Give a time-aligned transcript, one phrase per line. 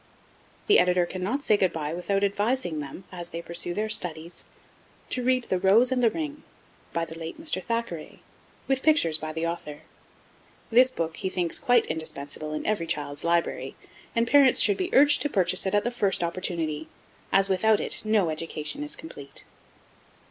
[0.65, 4.45] The Editor cannot say 'good bye' without advising them, as they pursue their studies,
[5.11, 6.41] to read The Rose and the Ring,
[6.91, 7.63] by the late Mr.
[7.63, 8.19] Thackeray,
[8.67, 9.81] with pictures by the author.
[10.71, 13.75] This book he thinks quite indispensable in every child's library,
[14.15, 16.87] and parents should be urged to purchase it at the first opportunity,
[17.31, 19.43] as without it no education is complete.